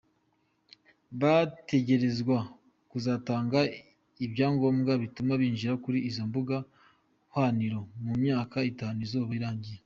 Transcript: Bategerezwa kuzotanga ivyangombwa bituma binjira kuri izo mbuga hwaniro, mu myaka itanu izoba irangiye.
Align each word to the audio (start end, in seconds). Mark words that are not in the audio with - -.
Bategerezwa 1.19 2.37
kuzotanga 2.89 3.59
ivyangombwa 4.25 4.91
bituma 5.03 5.33
binjira 5.41 5.73
kuri 5.83 5.97
izo 6.09 6.23
mbuga 6.29 6.55
hwaniro, 7.33 7.79
mu 8.03 8.13
myaka 8.21 8.57
itanu 8.71 8.99
izoba 9.07 9.31
irangiye. 9.39 9.79